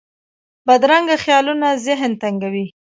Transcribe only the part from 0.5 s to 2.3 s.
بدرنګه خیالونه ذهن